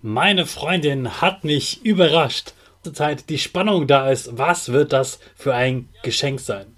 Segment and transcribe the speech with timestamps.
[0.00, 2.52] Meine Freundin hat mich überrascht.
[2.84, 6.77] Zurzeit die Spannung da ist, was wird das für ein Geschenk sein?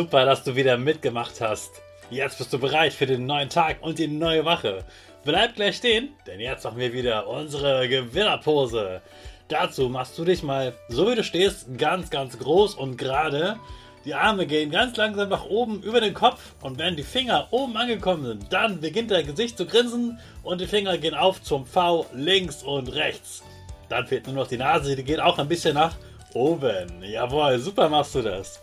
[0.00, 1.82] Super, dass du wieder mitgemacht hast.
[2.08, 4.82] Jetzt bist du bereit für den neuen Tag und die neue Wache.
[5.26, 9.02] Bleib gleich stehen, denn jetzt machen wir wieder unsere Gewinnerpose.
[9.48, 13.58] Dazu machst du dich mal, so wie du stehst, ganz, ganz groß und gerade.
[14.06, 17.76] Die Arme gehen ganz langsam nach oben über den Kopf und wenn die Finger oben
[17.76, 22.06] angekommen sind, dann beginnt dein Gesicht zu grinsen und die Finger gehen auf zum V
[22.14, 23.42] links und rechts.
[23.90, 25.94] Dann fehlt nur noch die Nase, die geht auch ein bisschen nach
[26.32, 27.02] oben.
[27.02, 28.62] Jawohl, super machst du das.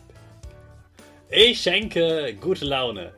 [1.33, 3.13] Ich schenke gute Laune.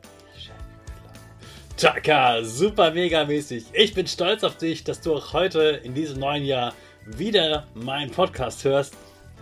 [1.76, 3.64] Chaka, super mega mäßig.
[3.72, 6.74] Ich bin stolz auf dich, dass du auch heute in diesem neuen Jahr
[7.06, 8.96] wieder meinen Podcast hörst.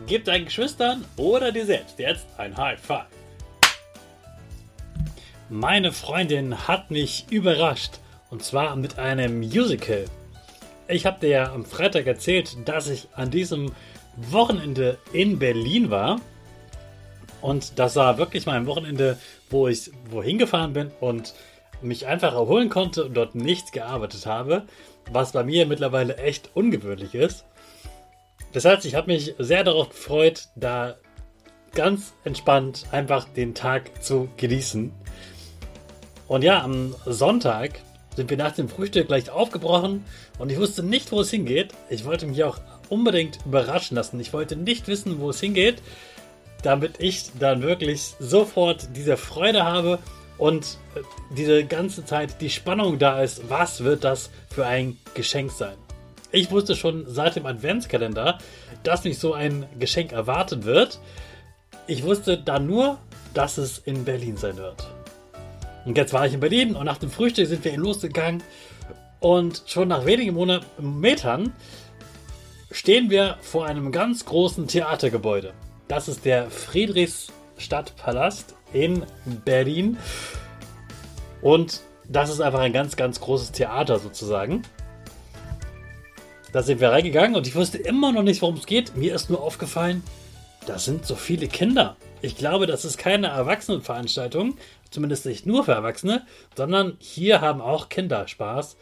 [0.06, 3.04] Gib deinen Geschwistern oder dir selbst jetzt ein High Five.
[5.50, 7.98] Meine Freundin hat mich überrascht
[8.30, 10.06] und zwar mit einem Musical.
[10.88, 13.70] Ich habe dir ja am Freitag erzählt, dass ich an diesem
[14.16, 16.22] Wochenende in Berlin war
[17.42, 19.18] und das war wirklich mal ein Wochenende,
[19.50, 21.34] wo ich wohin gefahren bin und
[21.82, 24.62] mich einfach erholen konnte und dort nichts gearbeitet habe,
[25.10, 27.44] was bei mir mittlerweile echt ungewöhnlich ist.
[28.52, 30.96] Das heißt, ich habe mich sehr darauf gefreut, da
[31.74, 34.92] ganz entspannt einfach den Tag zu genießen.
[36.28, 37.80] Und ja, am Sonntag
[38.14, 40.04] sind wir nach dem Frühstück gleich aufgebrochen
[40.38, 41.72] und ich wusste nicht, wo es hingeht.
[41.90, 44.20] Ich wollte mich auch unbedingt überraschen lassen.
[44.20, 45.82] Ich wollte nicht wissen, wo es hingeht
[46.62, 49.98] damit ich dann wirklich sofort diese Freude habe
[50.38, 51.00] und äh,
[51.36, 55.76] diese ganze Zeit die Spannung da ist, was wird das für ein Geschenk sein.
[56.30, 58.38] Ich wusste schon seit dem Adventskalender,
[58.84, 60.98] dass mich so ein Geschenk erwarten wird.
[61.86, 62.98] Ich wusste dann nur,
[63.34, 64.88] dass es in Berlin sein wird.
[65.84, 68.42] Und jetzt war ich in Berlin und nach dem Frühstück sind wir losgegangen
[69.20, 71.52] und schon nach wenigen Monaten, Metern
[72.70, 75.52] stehen wir vor einem ganz großen Theatergebäude.
[75.88, 79.04] Das ist der Friedrichstadtpalast in
[79.44, 79.98] Berlin.
[81.40, 84.62] Und das ist einfach ein ganz, ganz großes Theater sozusagen.
[86.52, 88.96] Da sind wir reingegangen und ich wusste immer noch nicht, worum es geht.
[88.96, 90.02] Mir ist nur aufgefallen,
[90.66, 91.96] da sind so viele Kinder.
[92.20, 94.56] Ich glaube, das ist keine Erwachsenenveranstaltung,
[94.90, 98.76] zumindest nicht nur für Erwachsene, sondern hier haben auch Kinder Spaß.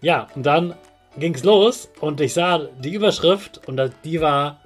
[0.00, 0.74] Ja, und dann
[1.16, 4.61] ging es los und ich sah die Überschrift und die war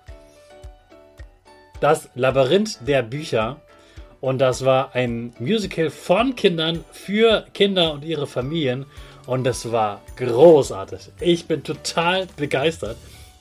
[1.80, 3.60] das Labyrinth der Bücher.
[4.20, 8.86] Und das war ein Musical von Kindern für Kinder und ihre Familien.
[9.26, 11.10] Und das war großartig.
[11.20, 12.96] Ich bin total begeistert.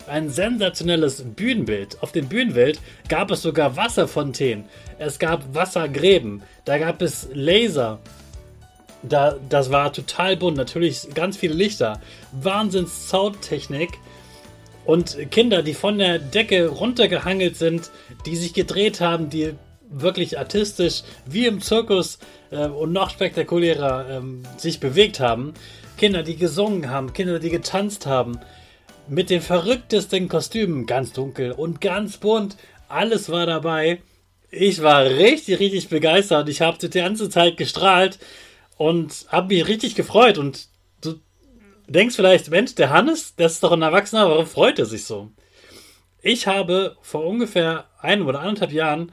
[0.07, 2.01] Ein sensationelles Bühnenbild.
[2.01, 4.65] Auf dem Bühnenbild gab es sogar Wasserfontänen.
[4.99, 6.43] Es gab Wassergräben.
[6.63, 7.99] Da gab es Laser.
[9.01, 10.57] Da, das war total bunt.
[10.57, 11.99] Natürlich ganz viele Lichter.
[12.31, 13.89] Wahnsinns Soundtechnik.
[14.85, 17.89] Und Kinder, die von der Decke runtergehangelt sind,
[18.25, 19.53] die sich gedreht haben, die
[19.89, 22.19] wirklich artistisch wie im Zirkus
[22.51, 25.53] äh, und noch spektakulärer ähm, sich bewegt haben.
[25.97, 28.39] Kinder, die gesungen haben, Kinder, die getanzt haben,
[29.07, 32.57] mit den verrücktesten Kostümen, ganz dunkel und ganz bunt.
[32.89, 34.01] Alles war dabei.
[34.51, 36.49] Ich war richtig, richtig begeistert.
[36.49, 38.19] Ich habe die ganze Zeit gestrahlt
[38.77, 40.37] und habe mich richtig gefreut.
[40.37, 40.67] Und
[41.87, 45.31] denkst vielleicht, Mensch, der Hannes, der ist doch ein Erwachsener, warum freut er sich so?
[46.21, 49.11] Ich habe vor ungefähr einem oder anderthalb Jahren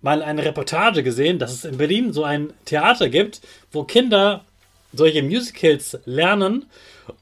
[0.00, 3.40] mal eine Reportage gesehen, dass es in Berlin so ein Theater gibt,
[3.70, 4.44] wo Kinder
[4.92, 6.66] solche Musicals lernen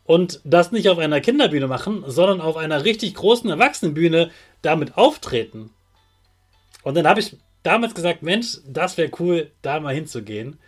[0.05, 4.31] und das nicht auf einer Kinderbühne machen, sondern auf einer richtig großen Erwachsenenbühne
[4.63, 5.71] damit auftreten.
[6.83, 10.59] Und dann habe ich damals gesagt, Mensch, das wäre cool, da mal hinzugehen.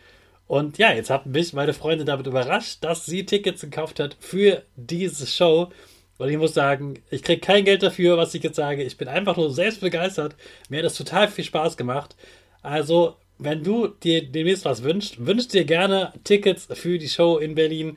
[0.50, 4.64] Und ja, jetzt haben mich meine Freunde damit überrascht, dass sie Tickets gekauft hat für
[4.74, 5.70] diese Show.
[6.18, 8.82] Und ich muss sagen, ich kriege kein Geld dafür, was ich jetzt sage.
[8.82, 10.34] Ich bin einfach nur selbst begeistert.
[10.68, 12.16] Mir hat das total viel Spaß gemacht.
[12.62, 17.54] Also, wenn du dir demnächst was wünschst, wünschst dir gerne Tickets für die Show in
[17.54, 17.96] Berlin.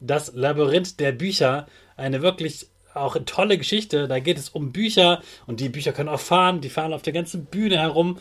[0.00, 1.66] Das Labyrinth der Bücher.
[1.98, 4.08] Eine wirklich auch tolle Geschichte.
[4.08, 6.62] Da geht es um Bücher und die Bücher können auch fahren.
[6.62, 8.16] Die fahren auf der ganzen Bühne herum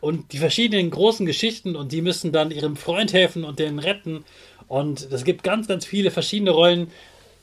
[0.00, 4.24] und die verschiedenen großen Geschichten und die müssen dann ihrem Freund helfen und den retten.
[4.68, 6.90] Und es gibt ganz, ganz viele verschiedene Rollen.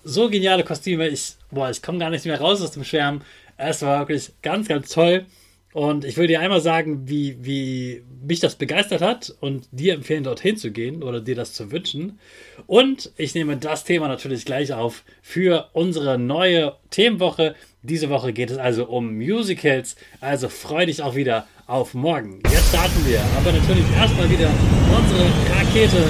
[0.04, 1.08] So geniale Kostüme.
[1.08, 3.22] Ich, boah, ich komme gar nicht mehr raus aus dem Schwärmen.
[3.58, 5.26] Es war wirklich ganz, ganz toll.
[5.74, 10.24] Und ich will dir einmal sagen, wie, wie mich das begeistert hat und dir empfehlen,
[10.24, 12.20] dorthin zu gehen oder dir das zu wünschen.
[12.66, 17.54] Und ich nehme das Thema natürlich gleich auf für unsere neue Themenwoche.
[17.84, 19.98] Diese Woche geht es also um Musicals.
[20.22, 22.40] Also freu dich auch wieder auf morgen.
[22.50, 23.20] Jetzt starten wir.
[23.38, 24.50] Aber natürlich erstmal wieder
[24.98, 26.04] unsere Rakete.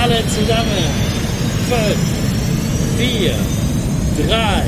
[0.00, 0.84] Alle zusammen.
[1.68, 1.96] 5,
[2.98, 3.34] 4,
[4.28, 4.64] 3,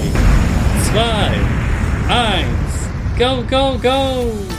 [0.92, 1.32] 2,
[2.08, 2.46] 1.
[3.18, 4.49] Go, go, go!